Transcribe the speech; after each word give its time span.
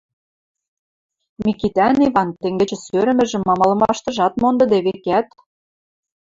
Микитӓн 1.43 1.97
Иван 2.07 2.29
тенгечӹ 2.41 2.77
сӧрӹмӹжӹм 2.85 3.43
амалымаштыжат 3.53 4.33
мондыде, 4.41 4.79
векӓт. 4.85 5.27